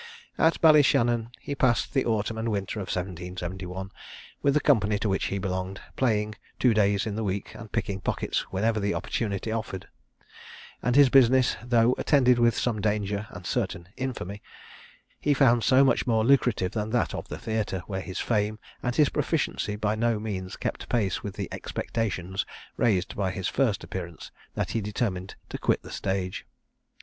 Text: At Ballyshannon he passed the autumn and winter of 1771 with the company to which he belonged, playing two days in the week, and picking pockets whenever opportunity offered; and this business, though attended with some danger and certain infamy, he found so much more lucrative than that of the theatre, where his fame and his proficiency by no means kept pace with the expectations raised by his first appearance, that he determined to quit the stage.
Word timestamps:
At 0.39 0.59
Ballyshannon 0.61 1.29
he 1.39 1.53
passed 1.53 1.93
the 1.93 2.05
autumn 2.05 2.35
and 2.39 2.49
winter 2.49 2.79
of 2.79 2.87
1771 2.87 3.91
with 4.41 4.55
the 4.55 4.59
company 4.59 4.97
to 4.97 5.07
which 5.07 5.25
he 5.25 5.37
belonged, 5.37 5.79
playing 5.95 6.33
two 6.57 6.73
days 6.73 7.05
in 7.05 7.15
the 7.15 7.23
week, 7.23 7.53
and 7.53 7.71
picking 7.71 8.01
pockets 8.01 8.39
whenever 8.51 8.83
opportunity 8.95 9.51
offered; 9.51 9.87
and 10.81 10.95
this 10.95 11.09
business, 11.09 11.55
though 11.63 11.93
attended 11.99 12.39
with 12.39 12.57
some 12.57 12.81
danger 12.81 13.27
and 13.29 13.45
certain 13.45 13.89
infamy, 13.95 14.41
he 15.19 15.35
found 15.35 15.63
so 15.63 15.83
much 15.83 16.07
more 16.07 16.25
lucrative 16.25 16.71
than 16.71 16.89
that 16.89 17.13
of 17.13 17.27
the 17.27 17.37
theatre, 17.37 17.83
where 17.85 18.01
his 18.01 18.17
fame 18.17 18.57
and 18.81 18.95
his 18.95 19.09
proficiency 19.09 19.75
by 19.75 19.93
no 19.93 20.19
means 20.19 20.57
kept 20.57 20.89
pace 20.89 21.21
with 21.21 21.35
the 21.35 21.47
expectations 21.51 22.43
raised 22.75 23.15
by 23.15 23.29
his 23.29 23.47
first 23.47 23.83
appearance, 23.83 24.31
that 24.55 24.71
he 24.71 24.81
determined 24.81 25.35
to 25.47 25.59
quit 25.59 25.83
the 25.83 25.91
stage. 25.91 26.47